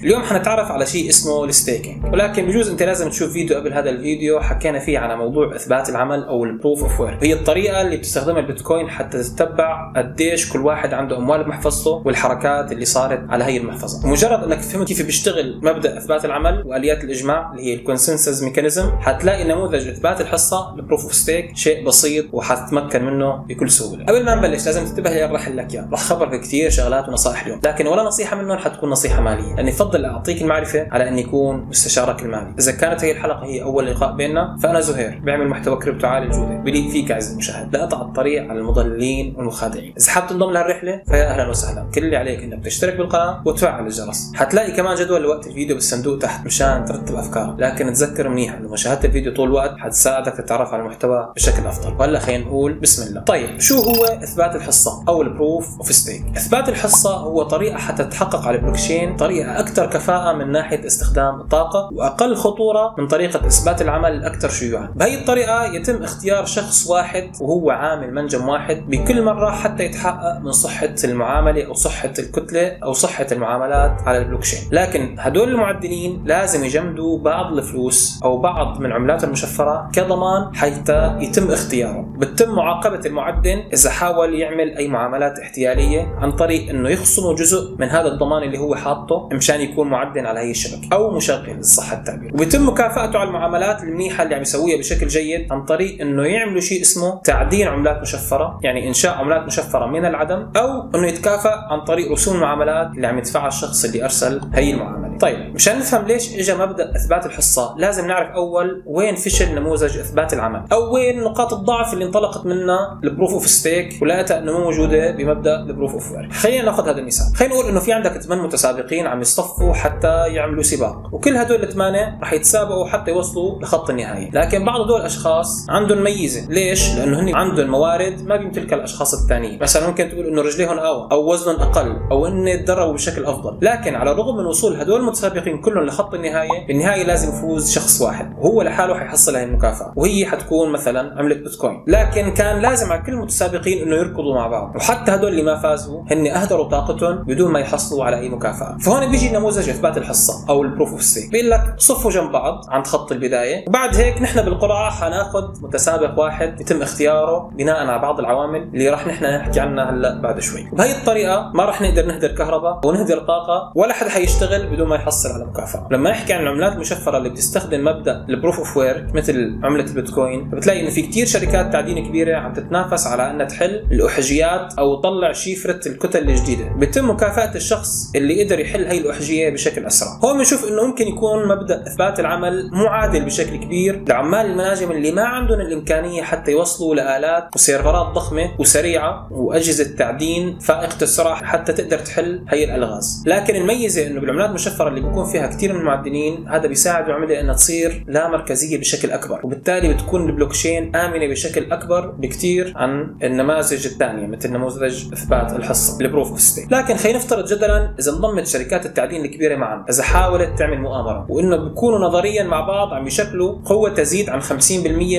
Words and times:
اليوم 0.00 0.22
حنتعرف 0.22 0.70
على 0.70 0.86
شيء 0.86 1.08
اسمه 1.08 1.44
ال 1.44 1.51
staking. 1.51 2.04
ولكن 2.04 2.46
بجوز 2.46 2.70
أنت 2.70 2.82
لازم 2.82 3.10
تشوف 3.10 3.32
فيديو 3.32 3.56
قبل 3.56 3.72
هذا 3.72 3.90
الفيديو 3.90 4.40
حكينا 4.40 4.78
فيه 4.78 4.98
على 4.98 5.16
موضوع 5.16 5.56
إثبات 5.56 5.88
العمل 5.88 6.24
أو 6.24 6.44
ال 6.44 6.50
proof 6.50 6.82
of 6.82 7.00
work 7.00 7.18
هي 7.22 7.32
الطريقة 7.32 7.82
اللي 7.82 7.96
بتستخدمها 7.96 8.40
البيتكوين 8.40 8.90
حتى 8.90 9.22
تتبع 9.22 9.92
قديش 9.96 10.52
كل 10.52 10.58
واحد 10.58 10.94
عنده 10.94 11.16
أموال 11.16 11.44
بمحفظته 11.44 11.90
والحركات 11.90 12.72
اللي 12.72 12.84
صارت 12.84 13.24
على 13.28 13.44
هي 13.44 13.56
المحفظة. 13.56 14.08
مجرد 14.08 14.42
أنك 14.42 14.60
فهمت 14.60 14.88
كيف 14.88 15.06
بيشتغل 15.06 15.60
مبدأ 15.62 15.98
إثبات 15.98 16.24
العمل 16.24 16.62
وآليات 16.66 17.04
الإجماع 17.04 17.50
اللي 17.52 17.64
هي 17.64 17.74
ال 17.74 17.81
consensus 17.81 18.42
mechanism 18.42 18.90
حتلاقي 19.00 19.44
نموذج 19.44 19.88
إثبات 19.88 20.20
الحصة 20.20 20.74
ال 20.74 20.79
proof 20.79 21.02
of 21.02 21.14
stake 21.14 21.56
شيء 21.56 21.86
بسيط 21.86 22.26
وحتتمكن 22.32 23.04
منه 23.04 23.36
بكل 23.36 23.70
سهولة. 23.70 24.04
قبل 24.04 24.24
ما 24.24 24.34
نبلش 24.34 24.66
لازم 24.66 24.84
تنتبه 24.84 25.10
اللي 25.10 25.24
راح 25.24 25.48
لك 25.48 25.74
اياه 25.74 25.88
راح 25.92 26.00
خبرك 26.00 26.40
كثير 26.40 26.70
شغلات 26.70 27.08
ونصائح 27.08 27.42
اليوم. 27.42 27.60
لكن 27.64 27.86
ولا 27.86 28.02
نصيحة 28.02 28.36
منهم 28.36 28.58
حتكون 28.58 28.90
نصيحة 28.90 29.20
مالية. 29.20 29.54
لاني 29.54 29.72
بفضل 29.82 30.04
أعطيك 30.04 30.42
المعرفة 30.42 30.86
على 30.90 31.08
اني 31.08 31.24
اكون 31.24 31.56
مستشارك 31.56 32.22
المالي 32.22 32.54
إذا 32.58 32.72
كانت 32.72 33.04
هي 33.04 33.12
الحلقة 33.12 33.44
هي 33.44 33.62
أول 33.62 33.86
لقاء 33.86 34.16
بيننا 34.16 34.56
فأنا 34.62 34.80
زهير 34.80 35.20
بعمل 35.24 35.48
محتوى 35.48 35.76
كريبتو 35.76 36.06
عالي 36.06 36.26
الجوده 36.26 36.54
بليق 36.54 36.90
فيك 36.90 37.10
عزيزي 37.10 37.32
المشاهد 37.32 37.76
لاقطع 37.76 38.00
الطريق 38.00 38.42
على 38.50 38.58
المضللين 38.58 39.34
والمخادعين. 39.36 39.94
إذا 39.98 40.10
حاب 40.10 40.26
تنضم 40.26 40.50
لهالرحله 40.50 41.02
فيا 41.06 41.30
أهلا 41.30 41.48
وسهلا. 41.48 41.86
كل 41.94 42.04
اللي 42.04 42.16
عليك 42.16 42.42
إنك 42.42 42.64
تشترك 42.64 42.96
بالقناة 42.96 43.42
وتفعل 43.44 43.86
الجرس. 43.86 44.32
حتلاقي 44.34 44.72
كمان 44.72 44.94
جدول 44.94 45.22
لوقت 45.22 45.46
الفيديو 45.46 45.74
بالصندوق 45.74 46.18
تحت 46.18 46.46
مشان 46.46 46.84
ترتب 46.84 47.14
أفكارك. 47.14 47.54
لكن 47.58 47.92
تذكر 47.92 48.28
منيح 48.28 48.54
إنه 48.54 48.68
مشاهدة 48.68 49.04
الفيديو 49.04 49.34
طول 49.34 49.48
الوقت 49.48 49.78
حتساعدك 49.78 50.32
تتعرف 50.32 50.72
على 50.72 50.82
المحتوى 50.82 51.32
بشكل 51.36 51.66
أفضل. 51.66 51.94
وهلأ 51.98 52.18
خلينا 52.18 52.44
نقول 52.44 52.72
بسم 52.72 53.08
الله. 53.08 53.20
طيب 53.20 53.60
شو 53.60 53.80
هو 53.80 54.04
إثبات 54.04 54.56
الحصة 54.56 55.04
أو 55.08 55.22
ال 55.22 55.31
proof 55.31 55.78
of 55.78 55.92
stake 55.92 56.24
إثبات 56.36 56.68
الحصة 56.68 57.16
هو 57.16 57.42
طريقة 57.42 57.78
حتى 57.78 58.04
تحقق 58.04 58.46
على 58.46 58.56
البلوكشين 58.56 59.16
طريقة 59.16 59.60
أكثر 59.60 59.71
كفاءة 59.80 60.32
من 60.32 60.52
ناحية 60.52 60.86
استخدام 60.86 61.40
الطاقة 61.40 61.88
وأقل 61.92 62.34
خطورة 62.36 62.94
من 62.98 63.06
طريقة 63.06 63.46
إثبات 63.46 63.82
العمل 63.82 64.12
الاكثر 64.12 64.48
شيوعا. 64.48 64.92
بهي 64.96 65.20
الطريقة 65.20 65.64
يتم 65.64 66.02
اختيار 66.02 66.44
شخص 66.44 66.86
واحد 66.86 67.30
وهو 67.40 67.70
عامل 67.70 68.14
منجم 68.14 68.48
واحد 68.48 68.90
بكل 68.90 69.22
مرة 69.22 69.50
حتى 69.50 69.84
يتحقق 69.84 70.38
من 70.38 70.52
صحة 70.52 70.94
المعاملة 71.04 71.66
أو 71.66 71.74
صحة 71.74 72.12
الكتلة 72.18 72.78
أو 72.82 72.92
صحة 72.92 73.26
المعاملات 73.32 74.02
على 74.06 74.18
البلوكشين 74.18 74.68
لكن 74.72 75.16
هدول 75.18 75.48
المعدنين 75.48 76.22
لازم 76.26 76.64
يجمدوا 76.64 77.18
بعض 77.18 77.52
الفلوس 77.52 78.20
أو 78.24 78.38
بعض 78.38 78.80
من 78.80 78.92
عملات 78.92 79.24
المشفرة 79.24 79.90
كضمان 79.92 80.56
حتى 80.56 81.16
يتم 81.20 81.50
اختياره 81.50 82.06
بتم 82.18 82.50
معاقبة 82.54 83.00
المعدن 83.06 83.62
إذا 83.72 83.90
حاول 83.90 84.34
يعمل 84.34 84.76
أي 84.76 84.88
معاملات 84.88 85.38
احتيالية 85.38 86.14
عن 86.20 86.32
طريق 86.32 86.70
إنه 86.70 86.88
يخصموا 86.88 87.34
جزء 87.34 87.76
من 87.78 87.88
هذا 87.88 88.08
الضمان 88.08 88.42
اللي 88.42 88.58
هو 88.58 88.74
حاطه 88.74 89.28
مشان 89.32 89.60
يكون 89.62 89.88
معدن 89.90 90.26
على 90.26 90.40
هي 90.40 90.50
الشبكة 90.50 90.88
أو 90.92 91.16
مشغل 91.16 91.64
صح 91.64 91.92
التعبير 91.92 92.30
وبيتم 92.34 92.68
مكافأته 92.68 93.18
على 93.18 93.28
المعاملات 93.28 93.82
المنيحة 93.82 94.22
اللي 94.22 94.34
عم 94.34 94.42
يسويها 94.42 94.78
بشكل 94.78 95.06
جيد 95.06 95.52
عن 95.52 95.64
طريق 95.64 96.00
إنه 96.00 96.22
يعملوا 96.26 96.60
شيء 96.60 96.80
اسمه 96.82 97.20
تعدين 97.24 97.68
عملات 97.68 98.00
مشفرة 98.00 98.58
يعني 98.62 98.88
إنشاء 98.88 99.14
عملات 99.14 99.46
مشفرة 99.46 99.86
من 99.86 100.04
العدم 100.04 100.50
أو 100.56 100.90
إنه 100.94 101.06
يتكافئ 101.06 101.54
عن 101.70 101.80
طريق 101.80 102.12
رسوم 102.12 102.34
المعاملات 102.36 102.90
اللي 102.96 103.06
عم 103.06 103.18
يدفعها 103.18 103.48
الشخص 103.48 103.84
اللي 103.84 104.04
أرسل 104.04 104.40
هي 104.54 104.72
المعاملة. 104.74 105.11
طيب 105.20 105.54
مشان 105.54 105.78
نفهم 105.78 106.06
ليش 106.06 106.34
اجى 106.34 106.54
مبدأ 106.54 106.96
إثبات 106.96 107.26
الحصة 107.26 107.74
لازم 107.78 108.06
نعرف 108.06 108.30
أول 108.34 108.82
وين 108.86 109.16
فشل 109.16 109.54
نموذج 109.54 109.98
إثبات 109.98 110.32
العمل 110.32 110.64
أو 110.72 110.94
وين 110.94 111.20
نقاط 111.20 111.52
الضعف 111.52 111.92
اللي 111.92 112.04
انطلقت 112.04 112.46
منها 112.46 113.00
ال 113.04 113.09
proof 113.09 113.32
of 113.32 113.46
stake 113.46 114.02
ولقيتها 114.02 114.38
إنه 114.38 114.52
مو 114.52 114.64
موجودة 114.64 115.10
بمبدأ 115.10 115.60
ال 115.60 115.65
proof 115.65 115.92
of 115.92 116.12
work 116.12 116.30
خلينا 116.30 116.64
ناخذ 116.64 116.88
هذا 116.88 116.98
المثال. 116.98 117.36
خلينا 117.36 117.54
نقول 117.54 117.68
إنه 117.68 117.80
في 117.80 117.92
عندك 117.92 118.22
ثمان 118.22 118.38
متسابقين 118.38 119.06
عم 119.06 119.20
يصطفوا 119.20 119.74
حتى 119.74 120.26
يعملوا 120.28 120.62
سباق 120.62 121.08
وكل 121.12 121.36
هدول 121.36 121.62
الثمانية 121.62 122.18
رح 122.22 122.32
يتسابقوا 122.32 122.88
حتى 122.88 123.10
يوصلوا 123.10 123.62
لخط 123.62 123.90
النهايه 123.90 124.30
لكن 124.30 124.64
بعض 124.64 124.80
هدول 124.80 125.00
الأشخاص 125.00 125.66
عندهم 125.70 126.02
ميزة. 126.02 126.48
ليش؟ 126.50 126.94
لأنه 126.96 127.20
هن 127.20 127.34
عندهم 127.34 127.70
موارد 127.70 128.26
ما 128.26 128.36
بيمتلكها 128.36 128.76
الأشخاص 128.76 129.14
الثانيين. 129.14 129.58
مثلا 129.62 129.86
ممكن 129.86 130.08
تقول 130.08 130.26
إنه 130.26 130.42
رجليهم 130.42 130.78
أقوى 130.78 131.08
أو 131.12 131.32
وزنهم 131.32 131.56
أقل 131.60 131.96
أو 132.10 132.26
ان 132.26 132.64
تدربوا 132.64 132.92
بشكل 132.92 133.24
أفضل. 133.24 133.58
لكن 133.62 133.94
على 133.94 134.12
الرغم 134.12 134.36
من 134.36 134.46
وصول 134.46 134.76
هدول 134.76 135.02
المتسابقين 135.12 135.58
كلهم 135.58 135.84
لخط 135.84 136.14
النهاية. 136.14 136.66
بالنهاية 136.66 137.04
لازم 137.04 137.28
يفوز 137.28 137.70
شخص 137.70 138.00
واحد. 138.00 138.34
وهو 138.38 138.62
لحاله 138.62 138.94
حيحصل 138.94 139.36
هاي 139.36 139.44
المكافأة. 139.44 139.92
وهي 139.96 140.26
حتكون 140.26 140.72
مثلا 140.72 141.18
عملة 141.18 141.34
بيتكوين. 141.34 141.84
لكن 141.86 142.30
كان 142.30 142.62
لازم 142.62 142.92
على 142.92 143.02
كل 143.02 143.12
المتسابقين 143.12 143.82
إنه 143.82 143.96
يركضوا 143.96 144.34
مع 144.34 144.46
بعض. 144.46 144.76
وحتى 144.76 145.14
هدول 145.14 145.30
اللي 145.30 145.42
ما 145.42 145.56
فازوا 145.56 146.02
هن 146.10 146.26
أهدروا 146.26 146.68
طاقتهم 146.68 147.16
بدون 147.16 147.52
ما 147.52 147.60
يحصلوا 147.60 148.04
على 148.04 148.20
أي 148.20 148.28
مكافأة. 148.28 148.76
فهون 148.78 149.10
بيجي 149.10 149.30
نموذج 149.30 149.68
إثبات 149.68 149.98
الحصة 149.98 150.48
أو 150.48 150.62
ال 150.62 150.67
proof 150.67 150.90
of 150.90 151.02
stake 151.02 151.30
بيقول 151.30 151.50
لك 151.50 151.74
صفوا 151.78 152.10
جنب 152.10 152.32
بعض 152.32 152.64
عند 152.68 152.86
خط 152.86 153.12
البداية. 153.12 153.64
وبعد 153.68 153.96
هيك 153.96 154.22
نحن 154.22 154.42
بالقرعه 154.42 154.90
حناخذ 154.90 155.44
متسابق 155.62 156.18
واحد 156.18 156.60
يتم 156.60 156.82
اختياره 156.82 157.50
بناء 157.58 157.86
على 157.86 157.98
بعض 158.02 158.20
العوامل 158.20 158.62
اللي 158.62 158.88
راح 158.88 159.06
نحن 159.06 159.24
نحكي 159.24 159.60
عنها 159.60 159.90
هلأ 159.90 160.20
بعد 160.20 160.40
شوي. 160.40 160.68
وبهي 160.72 160.92
الطريقة 160.98 161.50
ما 161.54 161.64
راح 161.64 161.82
نقدر 161.82 162.06
نهدر 162.06 162.28
كهرباء 162.28 162.80
ونهدر 162.84 163.18
طاقة 163.18 163.72
ولا 163.74 163.92
حد 163.92 164.08
حيشتغل 164.08 164.66
بدون 164.66 164.88
ما 164.92 164.98
يحصل 164.98 165.28
على 165.28 165.44
مكافأة. 165.44 165.88
لما 165.90 166.10
نحكي 166.10 166.32
عن 166.32 166.42
العملات 166.42 166.72
المشفرة 166.72 167.18
اللي 167.18 167.28
بتستخدم 167.28 167.84
مبدأ 167.84 168.26
ال 168.28 168.33
proof 168.33 168.58
of 168.58 168.76
work 168.76 169.06
مثل 169.14 169.58
عملة 169.62 169.84
البيتكوين 169.84 170.50
بتلاقي 170.50 170.80
انه 170.80 170.90
في 170.90 171.02
كثير 171.02 171.26
شركات 171.26 171.72
تعدين 171.72 172.08
كبيرة 172.08 172.36
عم 172.36 172.52
تتنافس 172.52 173.06
على 173.06 173.30
إنها 173.30 173.46
تحل 173.46 173.86
الأحجيات 173.92 174.74
أو 174.78 175.00
تطلع 175.00 175.32
شفرة 175.32 175.80
الكتل 175.88 176.30
الجديدة. 176.30 176.64
بتم 176.78 177.10
مكافأة 177.10 177.54
الشخص 177.54 178.10
اللي 178.16 178.44
قدر 178.44 178.60
يحل 178.60 178.84
هي 178.84 178.98
الأحجية 178.98 179.50
بشكل 179.50 179.86
أسرع. 179.86 180.18
هون 180.24 180.38
بنشوف 180.38 180.68
إنه 180.68 180.82
ممكن 180.86 181.08
يكون 181.08 181.48
مبدأ 181.48 181.82
إثبات 181.86 182.20
العمل 182.20 182.70
معادل 182.72 183.24
بشكل 183.24 183.56
كبير 183.56 184.04
لعمال 184.08 184.46
المناجم 184.46 184.90
اللي 184.90 185.12
ما 185.12 185.22
عندهم 185.24 185.60
الإمكانية 185.60 186.22
حتى 186.22 186.50
يوصلوا 186.50 186.94
لآلات 186.94 187.48
وسيرفرات 187.54 188.06
ضخمة 188.14 188.50
وسريعة 188.58 189.28
وأجهزة 189.30 189.96
تعدين 189.96 190.58
فائقة 190.58 191.02
السرعة 191.02 191.44
حتى 191.44 191.72
تقدر 191.72 191.98
تحل 191.98 192.44
هي 192.48 192.64
الألغاز. 192.64 193.24
لكن 193.26 193.56
الميزة 193.56 194.06
إنه 194.06 194.20
بالعملات 194.20 194.48
المشفرة 194.48 194.81
اللي 194.88 195.00
بيكون 195.00 195.24
فيها 195.24 195.46
كثير 195.46 195.72
من 195.72 195.80
المعدنين 195.80 196.48
هذا 196.48 196.66
بيساعد 196.66 197.06
العمله 197.06 197.40
إنها 197.40 197.54
تصير 197.54 198.04
لا 198.08 198.28
مركزية 198.28 198.78
بشكل 198.78 199.10
أكبر. 199.10 199.40
وبالتالي 199.44 199.94
بتكون 199.94 200.26
البلوكشين 200.28 200.96
آمنة 200.96 201.26
بشكل 201.26 201.72
أكبر 201.72 202.06
بكثير 202.06 202.72
عن 202.76 203.16
النماذج 203.22 203.86
الثانية 203.86 204.26
مثل 204.26 204.52
نموذج 204.52 205.12
إثبات 205.12 205.52
الحصه 205.52 206.00
ال 206.00 206.05
proof 206.05 206.28
of 206.28 206.40
stake 206.40 206.72
لكن 206.72 206.96
خلينا 206.96 207.18
نفترض 207.18 207.46
جدلا 207.46 207.94
إذا 208.00 208.12
انضمت 208.12 208.46
شركات 208.46 208.86
التعدين 208.86 209.24
الكبيرة 209.24 209.56
معا 209.56 209.84
إذا 209.90 210.02
حاولت 210.02 210.58
تعمل 210.58 210.80
مؤامرة 210.80 211.26
وإنه 211.28 211.56
بيكونوا 211.56 211.98
نظريا 211.98 212.44
مع 212.44 212.60
بعض 212.60 212.92
عم 212.92 213.06
يشكلوا 213.06 213.58
قوة 213.64 213.90
تزيد 213.90 214.30
عن 214.30 214.42
50% 214.42 214.52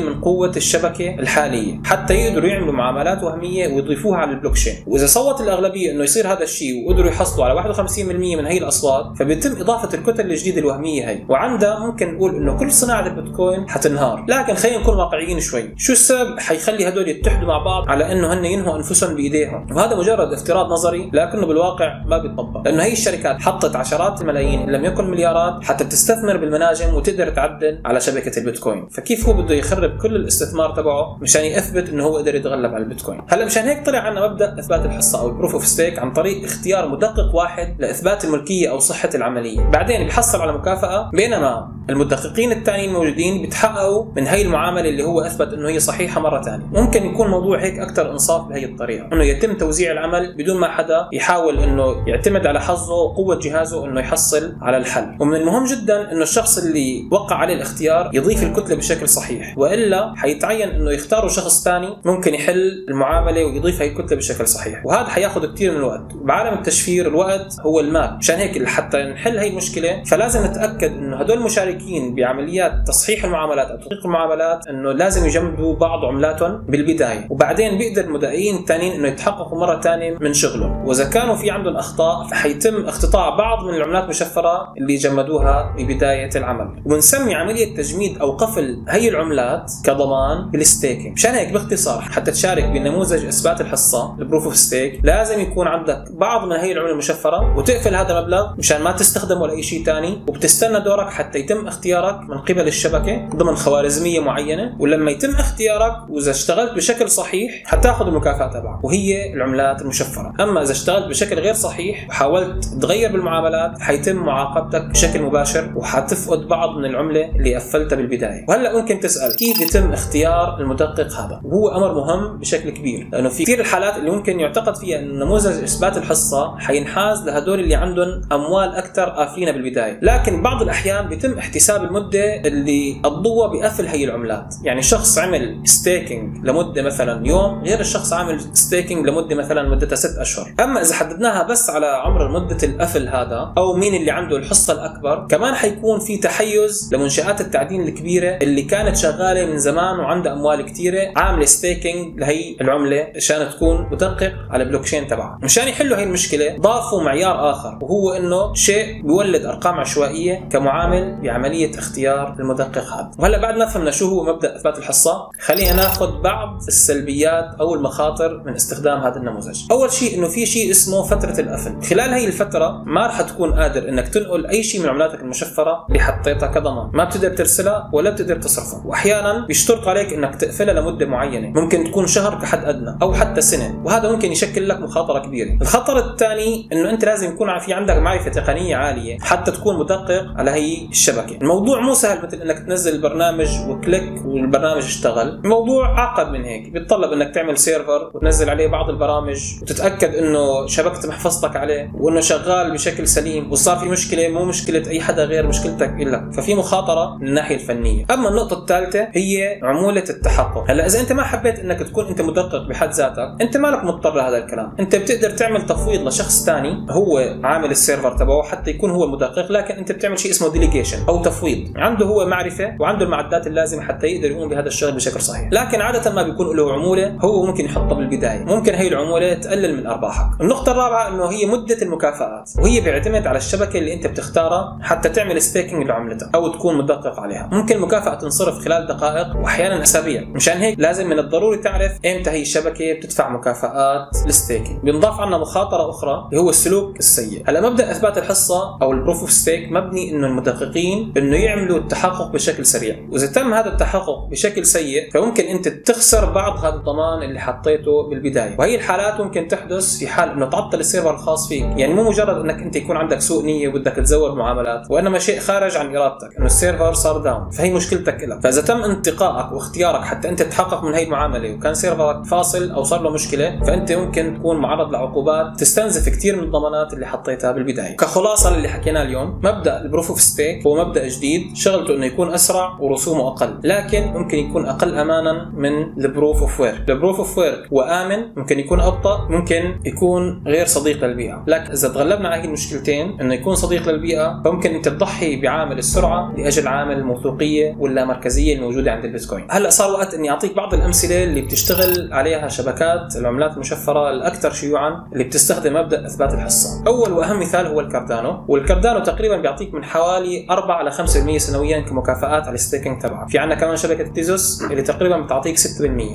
من 0.02 0.22
قوة 0.22 0.52
الشبكة 0.56 1.20
الحالية 1.20 1.80
حتى 1.86 2.14
يقدروا 2.14 2.50
يعملوا 2.50 2.74
معاملات 2.74 3.24
وهمية 3.24 3.68
ويضيفوها 3.68 4.18
على 4.18 4.32
البلوكشين. 4.32 4.74
وإذا 4.88 5.06
صوت 5.06 5.42
الأغلبية 5.42 5.92
إنه 5.92 6.04
يصير 6.04 6.28
هذا 6.28 6.44
الشيء 6.44 6.88
وقدروا 6.88 7.10
يحصلوا 7.10 7.46
على 7.46 7.74
51% 7.74 8.00
من 8.00 8.46
هي 8.46 8.58
الأصوات 8.58 9.18
فبيتم 9.18 9.53
إضافة 9.62 9.98
الكتل 9.98 10.32
الجديده 10.32 10.62
الوهمية 10.62 11.10
هي. 11.10 11.24
وعندها 11.30 11.80
ممكن 11.80 12.14
نقول 12.14 12.36
إنه 12.36 12.58
كل 12.58 12.72
صناعة 12.72 13.08
البيتكوين 13.08 13.70
حتنهار. 13.70 14.26
لكن 14.30 14.54
خلينا 14.54 14.78
نكون 14.78 14.96
واقعيين 14.96 15.40
شوي. 15.40 15.74
شو 15.78 15.94
السبب 15.94 16.40
حيخلي 16.40 16.88
هدول 16.90 17.08
يتحدوا 17.08 17.48
مع 17.48 17.58
بعض 17.58 17.90
على 17.90 18.12
إنه 18.12 18.34
هن 18.34 18.46
ينهوا 18.46 18.78
أنفسهم 18.78 19.16
بإيديهم؟ 19.16 19.68
وهذا 19.72 19.96
مجرد 19.96 20.34
افتراض 20.34 20.72
نظري 20.72 21.10
لكنه 21.14 21.48
بالواقع 21.48 22.04
ما 22.06 22.18
بيتطبق. 22.18 22.62
لأنه 22.66 22.84
هي 22.84 22.94
الشركات 22.94 23.42
حطت 23.42 23.76
عشرات 23.76 24.22
الملايين 24.22 24.62
إن 24.62 24.70
لم 24.70 24.86
يكن 24.86 25.12
مليارات 25.12 25.64
حتى 25.64 25.84
تستثمر 25.84 26.38
بالمناجم 26.38 26.94
وتقدر 26.94 27.30
تعدل 27.30 27.82
على 27.86 28.00
شبكة 28.00 28.40
البيتكوين. 28.40 28.88
فكيف 28.90 29.30
هو 29.30 29.34
بده 29.34 29.56
يخرب 29.56 29.98
كل 29.98 30.16
الاستثمار 30.16 30.76
تبعه 30.76 31.18
مشان 31.22 31.46
يثبت 31.46 31.90
إنه 31.90 32.04
هو 32.04 32.18
قدر 32.18 32.36
يتغلب 32.36 32.74
على 32.74 32.84
البيتكوين؟ 32.84 33.22
هلأ 33.30 33.46
مشان 33.46 33.64
هيك 33.64 33.86
طلع 33.86 34.00
عنا 34.00 34.28
مبدأ 34.28 34.60
إثبات 34.60 34.86
الحصة 34.86 35.22
أو 35.22 35.28
ال 35.30 35.34
proof 35.34 35.54
of 35.54 35.66
stake 35.66 36.00
عن 36.00 36.14
طريق 36.14 36.44
اختيار 36.44 36.90
مدقق 36.90 37.36
واحد 37.36 37.76
لإثبات 37.80 38.26
الملكية 38.26 38.70
أو 38.70 38.80
صحة 38.80 39.10
العملية 39.16 39.43
بعدين 39.72 40.04
بيحصل 40.04 40.42
على 40.42 40.54
مكافأة 40.54 41.10
بينما 41.14 41.72
المدققين 41.90 42.52
الثانيين 42.52 42.90
الموجودين 42.90 43.42
بيتحققوا 43.42 44.06
من 44.16 44.28
هي 44.28 44.42
المعاملة 44.42 44.90
اللي 44.90 45.04
هو 45.04 45.22
أثبت 45.22 45.54
إنه 45.54 45.70
هي 45.70 45.80
صحيحة 45.80 46.22
مرة 46.22 46.42
ثانية. 46.42 46.66
ممكن 46.72 47.06
يكون 47.06 47.28
موضوع 47.28 47.60
هيك 47.62 47.80
أكثر 47.80 48.12
إنصاف 48.12 48.48
بهي 48.48 48.66
الطريقة 48.66 49.08
إنه 49.14 49.24
يتم 49.24 49.54
توزيع 49.54 49.92
العمل 49.92 50.34
بدون 50.38 50.60
ما 50.60 50.68
حدا 50.68 51.08
يحاول 51.14 51.60
إنه 51.60 52.08
يعتمد 52.08 52.48
على 52.48 52.62
حظه 52.62 52.94
وقوة 52.94 53.40
جهازه 53.40 53.86
إنه 53.86 54.00
يحصل 54.00 54.56
على 54.62 54.78
الحل. 54.78 55.18
ومن 55.20 55.36
المهم 55.36 55.66
جدا 55.66 56.12
إنه 56.12 56.24
الشخص 56.24 56.58
اللي 56.58 57.08
وقع 57.12 57.36
عليه 57.36 57.54
الاختيار 57.54 58.10
يضيف 58.14 58.44
الكتلة 58.44 58.76
بشكل 58.76 59.10
صحيح 59.10 59.58
وإلا 59.58 60.14
حيتعين 60.16 60.70
إنه 60.70 60.92
يختاروا 60.92 61.30
شخص 61.30 61.64
ثاني 61.64 61.98
ممكن 62.06 62.34
يحل 62.34 62.86
المعاملة 62.90 63.46
ويضيف 63.46 63.82
هي 63.82 63.88
الكتلة 63.88 64.18
بشكل 64.18 64.48
صحيح. 64.48 64.86
وهذا 64.86 65.10
حياخذ 65.10 65.54
كثير 65.54 65.72
من 65.72 65.78
الوقت. 65.78 66.14
بعالم 66.16 66.58
التشفير 66.58 67.08
الوقت 67.08 67.56
هو 67.62 67.80
المال. 67.80 68.18
مشان 68.18 68.36
هيك 68.36 68.68
حتى 68.68 69.04
نحل 69.04 69.33
نحل 69.34 69.40
هي 69.40 69.50
المشكلة 69.50 70.04
فلازم 70.04 70.46
نتأكد 70.46 70.92
إنه 70.98 71.18
هدول 71.18 71.38
المشاركين 71.38 72.16
بعمليات 72.16 72.88
تصحيح 72.88 73.26
المعاملات 73.26 73.68
أو 73.68 73.78
تدقيق 73.78 74.06
المعاملات 74.06 74.68
إنه 74.68 74.92
لازم 74.92 75.26
يجمدوا 75.26 75.76
بعض 75.76 76.06
عملاتهم 76.06 76.66
بالبداية. 76.68 77.28
وبعدين 77.30 77.78
بيقدر 77.78 78.02
المدققين 78.02 78.56
الثانيين 78.56 78.94
إنه 78.94 79.08
يتحققوا 79.08 79.60
مرة 79.60 79.82
ثانية 79.82 80.18
من 80.22 80.34
شغلهم. 80.34 80.88
وإذا 80.88 81.10
كانوا 81.10 81.36
في 81.36 81.52
عندهم 81.52 81.76
أخطاء 81.76 82.28
فحيتم 82.28 82.86
اقتطاع 82.86 83.30
بعض 83.30 83.64
من 83.66 83.74
العملات 83.74 84.04
المشفره 84.04 84.74
اللي 84.78 84.96
جمدوها 84.96 85.76
ببداية 85.78 86.30
العمل. 86.36 86.84
وبنسمي 86.86 87.36
عملية 87.36 87.76
تجميد 87.76 88.18
أو 88.18 88.32
قفل 88.32 88.84
هي 88.90 89.10
العملات 89.10 89.72
كضمان 89.86 90.52
بال 90.52 90.64
staking. 90.64 91.14
مشان 91.14 91.34
هيك 91.34 91.52
باختصار 91.54 92.02
حتى 92.02 92.32
تشارك 92.32 92.64
بنموذج 92.64 93.26
إثبات 93.26 93.62
الحصة 93.62 94.16
ال 94.20 94.24
proof 94.24 94.44
of 94.44 94.56
stake 94.56 95.00
لازم 95.04 95.40
يكون 95.40 95.68
عندك 95.68 96.04
بعض 96.12 96.48
من 96.48 96.56
هي 96.56 96.72
العملة 96.72 96.92
المشفرة 96.92 97.58
وتقفل 97.58 97.96
هذا 97.96 98.20
المبلغ 98.20 98.54
مشان 98.58 98.82
ما 98.82 98.92
تستخدمه 99.24 99.48
لاي 99.48 99.64
شيء 99.64 99.84
ثاني 99.84 100.22
وبتستنى 100.28 100.80
دورك 100.80 101.10
حتى 101.10 101.40
يتم 101.40 101.68
اختيارك 101.68 102.30
من 102.30 102.38
قبل 102.38 102.68
الشبكة 102.68 103.30
ضمن 103.36 103.56
خوارزمية 103.56 104.20
معينة 104.20 104.76
ولما 104.80 105.12
يتم 105.12 105.36
اختيارك 105.36 106.10
وإذا 106.10 106.32
اشتغلت 106.32 106.74
بشكل 106.74 107.10
صحيح 107.10 107.64
حتاخذ 107.66 108.08
المكافأة 108.08 108.48
تبعك 108.48 108.84
وهي 108.84 109.34
العملات 109.34 109.82
المشفرة. 109.82 110.34
أما 110.40 110.62
إذا 110.62 110.72
اشتغلت 110.72 111.08
بشكل 111.08 111.40
غير 111.40 111.54
صحيح 111.54 112.10
وحاولت 112.10 112.66
تغير 112.82 113.12
بالمعاملات 113.12 113.82
حيتم 113.82 114.16
معاقبتك 114.16 114.86
بشكل 114.86 115.22
مباشر 115.22 115.72
وحتفقد 115.76 116.48
بعض 116.48 116.78
من 116.78 116.86
العملة 116.86 117.30
اللي 117.36 117.56
قفلتها 117.56 117.96
بالبداية. 117.96 118.46
وهلأ 118.50 118.78
ممكن 118.80 119.00
تسأل؟ 119.00 119.36
كيف 119.36 119.62
يتم 119.62 119.94
اختيار 119.94 120.58
المدقق 120.60 121.14
هذا؟ 121.14 121.42
وهو 121.44 121.70
أمر 121.70 121.94
مهم 121.94 122.38
بشكل 122.40 122.70
كبير 122.70 123.10
لأنه 123.12 123.30
في 123.30 123.44
كثير 123.44 123.60
الحالات 123.60 123.98
اللي 123.98 124.12
ممكن 124.12 124.40
يعتقد 124.40 124.76
فيها 124.76 125.00
ان 125.00 125.20
نموذج 125.20 125.64
إثبات 125.64 125.98
الحصة 125.98 126.58
حينحاز 126.58 127.26
لهدول 127.26 127.60
اللي 127.60 127.76
عندهم 127.76 128.22
أموال 128.32 128.76
أكثر 128.76 129.13
قافلينها 129.18 129.52
بالبداية. 129.52 130.00
لكن 130.02 130.42
بعض 130.42 130.62
الأحيان 130.62 131.08
بيتم 131.08 131.38
احتساب 131.38 131.84
المدة 131.84 132.36
اللي 132.36 133.02
قضوها 133.04 133.48
بقفل 133.48 133.88
هي 133.88 134.04
العملات. 134.04 134.56
يعني 134.64 134.82
شخص 134.82 135.18
عمل 135.18 135.60
staking 135.66 136.48
لمدة 136.48 136.82
مثلا 136.82 137.28
يوم 137.28 137.64
غير 137.64 137.80
الشخص 137.80 138.14
عامل 138.14 138.40
ستيكينج 138.54 139.08
لمدة 139.08 139.36
مثلا 139.36 139.70
مدتها 139.70 139.96
ست 139.96 140.18
أشهر. 140.18 140.54
أما 140.60 140.82
إذا 140.82 140.96
حددناها 140.96 141.44
بس 141.44 141.70
على 141.70 141.86
عمر 141.86 142.32
مدة 142.32 142.58
القفل 142.64 143.08
هذا 143.08 143.54
أو 143.58 143.74
مين 143.74 143.96
اللي 143.96 144.12
عنده 144.12 144.38
الحصة 144.38 144.74
الأكبر 144.74 145.28
كمان 145.28 145.56
حيكون 145.56 146.00
في 146.00 146.18
تحيز 146.18 146.90
لمنشآت 146.94 147.42
التعدين 147.42 147.82
الكبيرة 147.82 148.38
اللي 148.42 148.62
كانت 148.62 148.98
شغالة 148.98 149.46
من 149.46 149.58
زمان 149.58 150.00
وعندها 150.00 150.34
أموال 150.34 150.66
كثيره 150.66 151.12
عاملة 151.16 151.46
staking 151.46 152.20
لهي 152.20 152.56
العملة 152.62 153.08
عشان 153.16 153.50
تكون 153.50 153.88
مدقق 153.92 154.34
على 154.50 154.64
ال 154.64 154.67
block 154.67 154.84
تبعها. 154.90 155.40
مشان 155.44 155.68
يحلوا 155.68 155.98
هي 155.98 156.04
المشكلة 156.04 156.58
ضافوا 156.60 157.04
معيار 157.04 157.52
آخر 157.52 157.80
وهو 157.82 158.12
إنه 158.12 158.54
شيء 158.54 159.03
بيولد 159.04 159.46
أرقام 159.46 159.80
عشوائية 159.80 160.50
كمعامل 160.52 161.20
بعملية 161.24 161.80
اختيار 161.80 162.36
المدقق 162.40 162.94
هذا. 162.94 163.12
وهلأ 163.20 163.42
بعد 163.42 163.58
ما 163.58 163.66
فهمنا 163.66 163.92
شو 163.92 164.10
هو 164.10 164.24
مبدأ 164.24 164.56
إثبات 164.56 164.78
الحصة 164.78 165.30
خلينا 165.40 165.74
نأخذ 165.74 166.22
بعض 166.22 166.58
السلبيات 166.68 167.56
أو 167.60 167.74
المخاطر 167.76 168.44
من 168.46 168.54
استخدام 168.54 169.00
هذا 169.00 169.18
النموذج. 169.18 169.62
أول 169.72 169.92
شيء 169.92 170.20
إنه 170.20 170.28
في 170.28 170.46
شيء 170.46 170.72
اسمه 170.72 171.04
فترة 171.04 171.40
القفل 171.40 171.82
خلال 171.82 172.14
هي 172.14 172.28
الفترة 172.28 172.84
ما 172.86 173.08
راح 173.08 173.22
تكون 173.22 173.54
قادر 173.54 173.90
إنك 173.90 174.08
تنقل 174.08 174.48
أي 174.48 174.64
شيء 174.64 174.82
من 174.82 174.90
عملاتك 174.90 175.20
المشفرة 175.20 175.86
اللي 175.90 176.00
حطيتها 176.00 176.48
كضمان. 176.48 176.90
ما 176.94 177.04
بتقدر 177.04 177.30
ترسلها 177.30 177.90
ولا 177.94 178.10
بتقدر 178.10 178.36
تصرفها. 178.36 178.82
واحيانا 178.86 179.46
بيشترط 179.46 179.88
عليك 179.88 180.14
إنك 180.14 180.36
تقفلها 180.36 180.74
لمدة 180.74 181.06
معينة. 181.06 181.62
ممكن 181.62 181.84
تكون 181.84 182.08
شهر 182.08 182.42
كحد 182.42 182.66
أدنى 182.66 182.98
أو 183.02 183.14
حتى 183.14 183.42
سنة. 183.42 183.82
وهذا 183.86 184.12
ممكن 184.12 184.32
يشكل 184.32 184.70
لك 184.70 184.80
مخاطرة 184.80 185.20
كبيرة. 185.20 185.58
الخطر 185.62 186.12
الثاني 186.12 186.70
إنه 186.74 186.90
أنت 186.90 187.06
لازم 187.06 187.32
يكون 187.32 187.60
في 187.60 187.74
عندك 187.74 187.98
معرفة 187.98 188.32
تقنية 188.32 188.76
عالية 188.84 189.18
حتى 189.20 189.52
تكون 189.52 189.80
مدقق 189.80 190.26
على 190.36 190.52
هي 190.52 190.88
الشبكة. 190.88 191.38
الموضوع 191.42 191.80
مو 191.80 191.94
سهل 191.94 192.26
مثل 192.26 192.42
إنك 192.42 192.60
تنزل 192.60 192.96
البرنامج 192.96 193.48
و 193.70 193.79
click 193.79 194.26
والبرنامج 194.26 194.84
اشتغل. 194.84 195.30
الموضوع 195.30 195.98
اعقد 195.98 196.32
من 196.32 196.44
هيك. 196.44 196.70
بيتطلب 196.70 197.12
إنك 197.12 197.36
تعمل 197.36 197.58
server 197.58 198.12
وتنزل 198.14 198.50
عليه 198.50 198.68
بعض 198.68 198.90
البرامج 198.90 199.42
وتتأكد 199.62 200.16
إنه 200.16 200.68
شبكت 200.68 201.06
محفظتك 201.06 201.56
عليه 201.56 201.92
وإنه 201.94 202.20
شغال 202.20 202.72
بشكل 202.72 203.08
سليم 203.08 203.52
وصار 203.52 203.78
في 203.78 203.86
مشكلة 203.86 204.28
مو 204.28 204.46
مشكلة 204.46 204.90
أي 204.90 205.02
حدا 205.02 205.24
غير 205.26 205.48
مشكلتك 205.48 205.90
إلا. 205.90 206.32
ففي 206.32 206.56
مخاطرة 206.56 207.18
من 207.18 207.28
الناحية 207.28 207.56
الفنية. 207.56 208.06
أما 208.12 208.30
النقطة 208.30 208.60
الثالثة 208.60 209.08
هي 209.12 209.60
عمولة 209.64 210.04
التحقق. 210.10 210.64
هلأ 210.72 210.86
إذا 210.86 211.00
أنت 211.00 211.12
ما 211.12 211.24
حبيت 211.24 211.60
إنك 211.60 211.80
تكون 211.80 212.06
أنت 212.06 212.22
مدقق 212.22 212.68
بحد 212.70 212.92
ذاتك 212.92 213.42
أنت 213.42 213.58
مالك 213.58 213.84
مضطر 213.84 214.16
لهذا 214.16 214.38
الكلام. 214.38 214.76
أنت 214.80 214.96
بتقدر 214.96 215.30
تعمل 215.30 215.66
تفويض 215.66 216.08
لشخص 216.08 216.46
ثاني 216.46 216.86
هو 216.90 217.38
عامل 217.44 217.72
ال 217.72 217.78
server 217.78 218.18
تبعه 218.18 218.44
حتى 218.44 218.73
يكون 218.76 218.92
هو 218.92 219.04
المدقق 219.04 219.52
لكن 219.52 219.76
أنت 219.76 219.92
بتعمل 219.92 220.20
شيء 220.20 220.32
اسمه 220.32 220.50
delegation 220.50 220.98
أو 221.10 221.22
تفويض. 221.22 221.68
عنده 221.76 222.06
هو 222.06 222.26
معرفة 222.26 222.76
وعنده 222.80 223.06
المعدات 223.06 223.48
اللازمة 223.48 223.82
حتى 223.82 224.08
يقدر 224.08 224.32
يقوم 224.32 224.50
بهذا 224.50 224.68
الشغل 224.68 224.92
بشكل 224.92 225.22
صحيح. 225.22 225.50
لكن 225.52 225.82
عادة 225.82 226.12
ما 226.12 226.24
بيكون 226.24 226.58
له 226.58 226.74
عمولة 226.74 227.18
هو 227.22 227.46
ممكن 227.46 227.66
يحطها 227.66 227.94
بالبداية. 227.94 228.44
ممكن 228.44 228.74
هي 228.74 228.88
العمولة 228.88 229.34
تقلل 229.34 229.78
من 229.78 229.88
أرباحك. 229.88 230.42
النقطة 230.42 230.72
الرابعة 230.72 231.08
إنه 231.08 231.26
هي 231.32 231.46
مدة 231.46 231.78
المكافآت. 231.82 232.50
وهي 232.60 232.82
بيعتمد 232.82 233.28
على 233.28 233.38
الشبكة 233.38 233.80
اللي 233.80 233.94
أنت 233.94 234.08
بتختارها 234.08 234.78
حتى 234.82 235.10
تعمل 235.10 235.42
staking 235.42 235.88
لعملتك 235.88 236.30
أو 236.36 236.48
تكون 236.48 236.78
مدقق 236.78 237.20
عليها. 237.20 237.50
ممكن 237.52 237.76
المكافأة 237.76 238.16
تنصرف 238.16 238.60
خلال 238.60 238.88
دقائق 238.88 239.36
واحيانا 239.36 239.84
أسابيع. 239.84 240.22
مشان 240.22 240.58
هيك 240.58 240.80
لازم 240.80 241.10
من 241.10 241.20
الضروري 241.20 241.58
تعرف 241.58 241.92
إمتى 242.06 242.30
هي 242.30 242.42
الشبكة 242.42 242.94
بتدفع 242.94 243.30
مكافآت 243.30 244.08
ال 244.26 244.32
staking 244.33 244.80
بينضاف 244.84 245.20
عنا 245.20 245.38
مخاطرة 245.38 245.90
أخرى 245.90 246.28
اللي 246.30 246.42
هو 246.42 246.50
السلوك 246.50 247.00
السيء. 247.00 247.44
هلأ 247.48 247.70
مبدأ 247.70 247.92
إثبات 247.92 248.18
الحصة 248.18 248.63
أو 248.82 248.92
ال 248.92 248.96
proof 248.96 249.20
of 249.22 249.32
stake 249.32 249.72
مبني 249.72 250.12
إنه 250.12 250.28
المدققين 250.28 251.14
إنه 251.18 251.36
يعملوا 251.36 251.78
التحقق 251.78 252.32
بشكل 252.32 252.66
سريع. 252.66 252.96
وإذا 253.12 253.28
تم 253.28 253.54
هذا 253.54 253.68
التحقق 253.74 254.28
بشكل 254.32 254.66
سيء 254.66 255.12
فممكن 255.14 255.44
أنت 255.44 255.68
تخسر 255.68 256.32
بعض 256.32 256.66
هذا 256.66 256.76
الضمان 256.76 257.24
اللي 257.24 257.40
حطيته 257.40 258.10
بالبداية. 258.10 258.56
وهي 258.60 258.76
الحالات 258.76 259.22
ممكن 259.22 259.48
تحدث 259.48 259.98
في 259.98 260.08
حال 260.08 260.30
إنه 260.30 260.46
تعطل 260.46 260.80
ال 260.80 260.85
server 260.85 261.14
الخاص 261.14 261.48
فيك. 261.48 261.64
يعني 261.78 261.94
مو 261.94 262.10
مجرد 262.10 262.38
إنك 262.38 262.62
أنت 262.62 262.76
يكون 262.76 262.98
عندك 262.98 263.22
سوء 263.22 263.46
نية 263.46 263.68
وبدك 263.68 263.92
تزود 263.92 264.38
معاملات 264.38 264.88
وإنما 264.90 265.20
شيء 265.20 265.40
خارج 265.40 265.78
عن 265.78 265.96
إرادتك 265.96 266.38
إنه 266.38 266.46
ال 266.46 266.53
server 266.53 266.94
صار 266.94 267.18
down 267.18 267.50
فهي 267.50 267.74
مشكلتك 267.74 268.24
لك 268.24 268.42
فإذا 268.44 268.62
تم 268.62 268.84
انتقائك 268.84 269.52
واختيارك 269.52 270.02
حتى 270.02 270.30
أنت 270.30 270.42
تتحقق 270.42 270.84
من 270.84 270.94
هي 270.94 271.04
المعاملة 271.04 271.54
وكان 271.54 271.74
server 271.74 272.18
ك 272.18 272.26
فاصل 272.26 272.72
أو 272.72 272.84
صار 272.84 273.02
له 273.02 273.10
مشكلة 273.10 273.60
فأنت 273.68 273.92
ممكن 273.92 274.36
تكون 274.40 274.58
معرض 274.58 274.92
لعقوبات 274.92 275.60
تستنزف 275.60 276.10
كثير 276.10 276.36
من 276.36 276.44
الضمانات 276.44 276.94
اللي 276.94 277.06
حطيتها 277.06 277.52
بالبداية. 277.52 277.98
كخلاصة 277.98 278.53
للي 278.56 278.68
حكيناه 278.68 279.04
اليوم 279.04 279.40
مبدأ 279.44 279.82
ال 279.82 279.86
proof 279.86 280.10
of 280.10 280.22
stake 280.22 280.68
هو 280.68 280.86
مبدأ 280.86 281.08
جديد 281.08 281.56
شغلته 281.56 281.96
إنه 281.96 282.06
يكون 282.06 282.34
أسرع 282.34 282.78
ورسومه 282.80 283.28
أقل 283.28 283.60
لكن 283.64 284.04
ممكن 284.04 284.38
يكون 284.38 284.66
أقل 284.66 284.96
امانا 284.96 285.52
من 285.54 286.04
ال 286.06 286.12
proof 286.12 286.42
of 286.42 286.60
work 286.60 286.86
ال 286.90 286.94
proof 286.94 287.18
of 287.18 287.38
work 287.38 287.68
هو 287.74 287.82
آمن 287.82 288.26
ممكن 288.38 288.60
يكون 288.60 288.80
أبطأ 288.80 289.28
ممكن 289.30 289.76
يكون 289.86 290.44
غير 290.48 290.66
صديق 290.66 291.06
للبيئة. 291.06 291.44
لكن 291.48 291.72
إذا 291.72 291.88
تغلبنا 291.88 292.30
على 292.30 292.42
هي 292.42 292.46
المشكلتين 292.46 293.22
إنه 293.22 293.34
يكون 293.34 293.56
صديق 293.56 293.90
للبيئة 293.90 294.42
فممكن 294.46 294.76
أنت 294.76 294.90
تضحي 294.90 295.42
بعامل 295.42 295.78
السرعة 295.78 296.34
لأجل 296.38 296.68
عامل 296.68 296.98
الموثوقية 296.98 297.76
واللامركزية 297.80 298.56
الموجوده 298.56 298.92
عند 298.92 299.06
البيتكوين. 299.06 299.48
هلأ 299.50 299.70
صار 299.70 299.92
وقت 299.92 300.14
إني 300.14 300.30
أعطيك 300.30 300.56
بعض 300.56 300.74
الأمثلة 300.74 301.24
اللي 301.24 301.42
بتشتغل 301.42 302.14
عليها 302.14 302.48
شبكات 302.48 303.16
العملات 303.16 303.54
المشفرة 303.54 304.10
الأكثر 304.10 304.52
شيوعا 304.52 305.08
اللي 305.14 305.24
بتستخدم 305.24 305.74
مبدأ 305.74 306.06
إثبات 306.06 306.34
الحصة. 306.34 306.84
أول 306.88 307.12
وأهم 307.12 307.40
مثال 307.40 307.68
هو 307.68 307.80
الكاردانو. 307.80 308.43
والكاردانو 308.48 309.00
تقريبا 309.00 309.38
بيعطيك 309.38 309.74
من 309.74 309.84
حوالي 309.84 310.48
4 310.50 310.84
ل 310.84 310.92
5% 310.92 311.38
سنويا 311.38 311.80
كمكافآت 311.80 312.44
على 312.48 312.54
ال 312.54 312.60
staking 312.60 313.02
تبعك. 313.02 313.30
في 313.30 313.38
عندنا 313.38 313.60
كمان 313.60 313.76
شبكة 313.76 314.04
تيزوس 314.04 314.64
اللي 314.72 314.82
تقريبا 314.82 315.18
بتعطيك 315.18 315.58
6% 315.58 315.62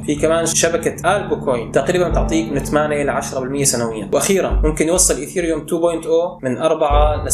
في 0.06 0.14
كمان 0.22 0.46
شبكة 0.46 1.16
البو 1.16 1.40
coin 1.40 1.72
تقريبا 1.72 2.08
بتعطيك 2.08 2.52
من 2.52 2.64
8 2.64 3.02
ل 3.04 3.10
10% 3.10 3.62
سنويا. 3.62 4.10
وأخيرا 4.12 4.60
ممكن 4.64 4.88
يوصل 4.88 5.16
إيثيريوم 5.16 5.66
2.0 5.66 6.44
من 6.44 6.58
4 6.58 7.24
ل 7.24 7.32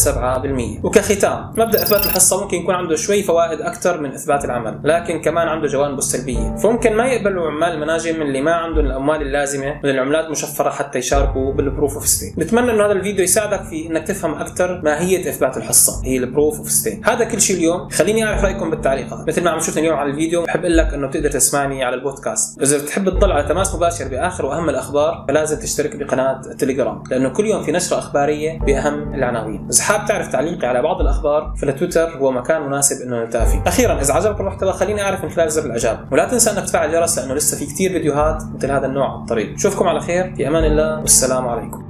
7% 0.81 0.85
وكختام 0.85 1.53
مبدأ 1.57 1.83
إثبات 1.83 2.07
الحصة 2.07 2.43
ممكن 2.43 2.57
يكون 2.57 2.75
عنده 2.75 2.97
شوي 2.97 3.23
فوائد 3.23 3.61
أكثر 3.61 4.01
من 4.01 4.13
إثبات 4.13 4.45
العمل 4.45 4.81
لكن 4.85 5.21
كمان 5.21 5.49
عنده 5.49 5.67
جوانبه 5.67 5.99
السلبيه 5.99 6.57
فممكن 6.57 6.97
ما 6.97 7.07
يقبلوا 7.07 7.51
عمال 7.51 7.73
المناجم 7.73 8.23
اللي 8.23 8.41
ما 8.41 8.53
عندهم 8.55 8.87
الأموال 8.87 9.23
اللازمة 9.23 9.81
من 9.85 9.91
العملات 9.91 10.25
المشفره 10.25 10.71
حتى 10.71 10.99
يشاركوا 10.99 11.53
بال 11.52 11.64
proof 11.64 11.95
of 11.95 12.07
stake 12.07 12.38
نتمنى 12.39 12.71
إنه 12.71 12.87
هذا 12.87 12.93
الفيديو 12.93 13.25
يساعدك 13.25 13.63
في 13.63 13.87
إنك 13.87 14.07
تفهم 14.07 14.35
أكثر 14.35 14.81
ماهيه 14.85 15.29
إثبات 15.29 15.57
الحصة؟ 15.57 16.05
هي 16.05 16.17
ال 16.16 16.24
proof 16.24 16.59
of 16.59 16.71
ستيك 16.71 17.09
هذا 17.09 17.25
كل 17.25 17.41
شيء 17.41 17.57
اليوم. 17.57 17.88
خليني 17.88 18.25
أعرف 18.25 18.45
رأيكم 18.45 18.71
بالتعليقات. 18.71 19.29
مثل 19.29 19.45
ما 19.45 19.50
عم 19.50 19.61
شفتني 19.61 19.83
اليوم 19.83 19.99
على 19.99 20.11
الفيديو 20.11 20.45
بحب 20.45 20.61
أقول 20.61 20.76
لك 20.76 20.95
إنه 20.95 21.07
بتقدر 21.07 21.31
تسمعني 21.31 21.85
على 21.85 21.95
البودكاست. 21.95 22.62
إذا 22.62 22.79
بتحب 22.79 23.09
تضل 23.09 23.33
على 23.33 23.49
تماس 23.49 23.75
مباشر 23.75 24.09
بآخر 24.09 24.47
وأهم 24.47 24.69
الأخبار 24.69 25.25
فلازم 25.29 25.59
تشترك 25.59 25.97
بقناة 25.97 26.41
التليجرام 26.47 27.03
لأنه 27.11 27.29
كل 27.29 27.47
يوم 27.47 27.62
في 27.62 27.73
نشرة 27.73 27.99
أخبارية 27.99 28.59
بأهم 28.59 29.14
العناوين. 29.14 29.69
اذا 29.73 29.83
حاب 29.83 30.09
تعرف 30.09 30.29
تعليقي 30.33 30.67
على 30.67 30.83
بعض 30.83 31.00
الأخبار 31.00 31.55
فالتويتر 31.61 32.19
هو 32.19 32.31
مكان 32.31 32.62
مناسب 32.62 33.03
إنه 33.03 33.21
نلتقي 33.21 33.47
فيه. 33.47 33.62
أخيرا 33.67 34.00
إذا 34.00 34.14
عجبك 34.14 34.41
المحتوى 34.41 34.73
خليني 34.73 35.03
أعرف 35.03 35.25
من 35.25 35.31
خلال 35.31 35.50
زر 35.50 35.64
الإعجاب. 35.64 36.09
ولا 36.12 36.29
تنسى 36.29 36.50
إنك 36.50 36.64
تفعل 36.64 36.88
الجرس 36.88 37.19
لأنه 37.19 37.35
لسه 37.35 37.57
في 37.57 37.67
كثير 37.67 37.93
فيديوهات 37.93 38.43
مثل 38.55 38.71
هذا 38.71 38.87
النوع 38.87 39.12
على 39.12 39.21
الطريق 39.21 39.55
اشوفكم 39.55 39.88
على 39.88 40.00
خير 40.00 40.35
في 40.37 40.49
أمان 40.49 40.64
الله 40.64 41.00
والسلام 41.00 41.49
عليكم. 41.49 41.84